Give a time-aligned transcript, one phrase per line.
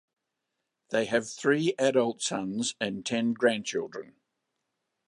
[0.89, 4.15] They have three adult sons and ten grandchildren.